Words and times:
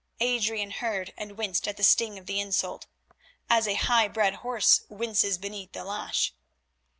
Adrian 0.19 0.71
heard 0.71 1.13
and 1.15 1.37
winced 1.37 1.67
at 1.67 1.77
the 1.77 1.83
sting 1.83 2.17
of 2.17 2.25
the 2.25 2.39
insult, 2.39 2.87
as 3.51 3.67
a 3.67 3.75
high 3.75 4.07
bred 4.07 4.37
horse 4.37 4.81
winces 4.89 5.37
beneath 5.37 5.73
the 5.73 5.83
lash. 5.83 6.33